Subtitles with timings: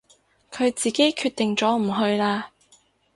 [0.51, 2.49] 佢自己決定咗唔去啦